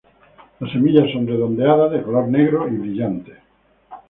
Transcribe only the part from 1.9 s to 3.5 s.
de color negro y brillantes.